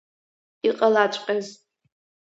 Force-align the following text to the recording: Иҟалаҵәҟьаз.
Иҟалаҵәҟьаз. 0.67 1.47